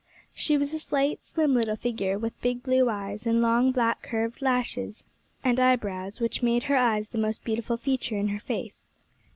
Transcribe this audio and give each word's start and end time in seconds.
She 0.33 0.57
was 0.57 0.73
a 0.73 0.79
slight, 0.79 1.21
slim 1.21 1.53
little 1.53 1.75
figure, 1.75 2.17
with 2.17 2.41
big 2.41 2.63
blue 2.63 2.89
eyes, 2.89 3.27
and 3.27 3.39
long, 3.39 3.71
black 3.71 4.01
curved 4.01 4.41
lashes 4.41 5.03
and 5.43 5.59
eyebrows, 5.59 6.19
which 6.19 6.41
made 6.41 6.63
her 6.63 6.75
eyes 6.75 7.09
the 7.09 7.19
most 7.19 7.43
beautiful 7.43 7.77
feature 7.77 8.17
in 8.17 8.29
her 8.29 8.39
face. 8.39 8.89